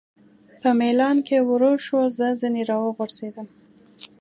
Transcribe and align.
په 0.61 0.69
مېلان 0.79 1.17
کې 1.27 1.37
ورو 1.49 1.73
شو، 1.85 1.99
زه 2.17 2.25
ځنې 2.41 2.61
را 2.69 2.77
وغورځېدم. 2.85 3.47